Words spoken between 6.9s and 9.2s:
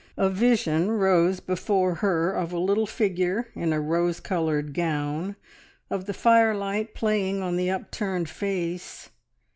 playing on the upturned face.